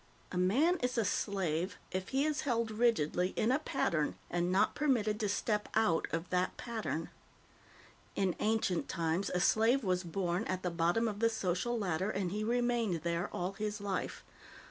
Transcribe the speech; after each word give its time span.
A 0.31 0.37
man 0.39 0.77
is 0.79 0.97
a 0.97 1.05
slave 1.05 1.77
if 1.91 2.09
he 2.09 2.25
is 2.25 2.41
held 2.41 2.71
rigidly 2.71 3.33
in 3.35 3.51
a 3.51 3.59
pattern 3.59 4.15
and 4.31 4.51
not 4.51 4.73
permitted 4.73 5.19
to 5.19 5.29
step 5.29 5.69
out 5.75 6.07
of 6.11 6.27
that 6.31 6.57
pattern. 6.57 7.11
In 8.15 8.35
ancient 8.39 8.89
times, 8.89 9.29
a 9.31 9.39
slave 9.39 9.83
was 9.83 10.03
born 10.03 10.43
at 10.45 10.63
the 10.63 10.71
bottom 10.71 11.07
of 11.07 11.19
the 11.19 11.29
social 11.29 11.77
ladder, 11.77 12.09
and 12.09 12.31
he 12.31 12.43
remained 12.43 13.03
there 13.03 13.29
all 13.31 13.53
his 13.53 13.79
life. 13.79 14.23